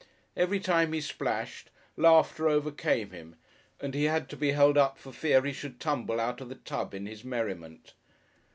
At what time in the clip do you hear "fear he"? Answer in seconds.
5.13-5.53